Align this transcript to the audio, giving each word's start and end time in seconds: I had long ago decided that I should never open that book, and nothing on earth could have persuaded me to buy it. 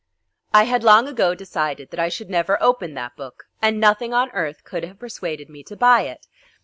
I 0.51 0.63
had 0.63 0.83
long 0.83 1.07
ago 1.07 1.35
decided 1.35 1.91
that 1.91 1.99
I 1.99 2.09
should 2.09 2.27
never 2.31 2.57
open 2.59 2.95
that 2.95 3.15
book, 3.15 3.43
and 3.61 3.79
nothing 3.79 4.15
on 4.15 4.31
earth 4.31 4.63
could 4.63 4.83
have 4.83 4.97
persuaded 4.97 5.47
me 5.47 5.61
to 5.65 5.77
buy 5.77 6.01
it. 6.01 6.25